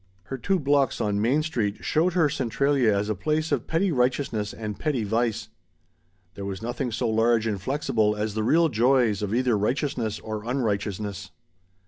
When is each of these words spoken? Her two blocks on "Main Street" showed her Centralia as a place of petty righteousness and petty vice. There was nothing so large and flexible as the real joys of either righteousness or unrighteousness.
Her 0.23 0.37
two 0.39 0.57
blocks 0.57 0.99
on 0.99 1.21
"Main 1.21 1.43
Street" 1.43 1.85
showed 1.85 2.13
her 2.13 2.27
Centralia 2.27 2.97
as 2.97 3.07
a 3.07 3.13
place 3.13 3.51
of 3.51 3.67
petty 3.67 3.91
righteousness 3.91 4.51
and 4.51 4.79
petty 4.79 5.03
vice. 5.03 5.49
There 6.33 6.43
was 6.43 6.59
nothing 6.63 6.91
so 6.91 7.07
large 7.07 7.45
and 7.45 7.61
flexible 7.61 8.15
as 8.15 8.33
the 8.33 8.41
real 8.41 8.67
joys 8.67 9.21
of 9.21 9.31
either 9.35 9.55
righteousness 9.55 10.17
or 10.19 10.43
unrighteousness. 10.49 11.29